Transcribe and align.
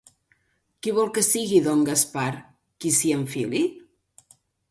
Qui 0.85 0.93
vol 0.99 1.11
que 1.17 1.23
sigui 1.27 1.59
don 1.67 1.83
Gaspar 1.89 2.31
qui 2.85 2.93
s'hi 2.95 3.13
enfili? 3.21 3.65